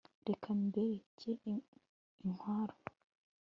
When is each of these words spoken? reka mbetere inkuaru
reka 0.27 0.47
mbetere 0.63 1.53
inkuaru 2.27 2.75